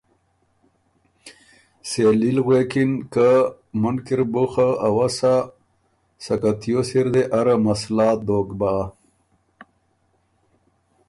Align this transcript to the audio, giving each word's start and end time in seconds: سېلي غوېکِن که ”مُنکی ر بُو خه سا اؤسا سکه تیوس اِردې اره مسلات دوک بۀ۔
سېلي 1.89 2.31
غوېکِن 2.45 2.91
که 3.13 3.27
”مُنکی 3.81 4.13
ر 4.17 4.19
بُو 4.31 4.43
خه 4.51 4.67
سا 4.73 4.81
اؤسا 4.87 5.35
سکه 6.23 6.51
تیوس 6.59 6.89
اِردې 6.97 7.23
اره 7.39 7.55
مسلات 7.65 8.19
دوک 8.27 8.49
بۀ۔ 8.59 8.73